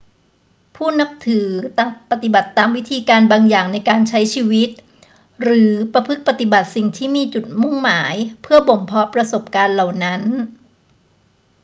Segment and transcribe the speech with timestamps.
[0.75, 4.69] ผู้นับถือต่างปฏิบัติตามวิธีการบางอย่างในการใช้ชีวิต
[5.41, 10.21] หรือประพฤติปฏิบัติสิ่งที่มีจุดมุ่งหมายเพื่อบ่มเพาะประสบการณ์เหล่านั้น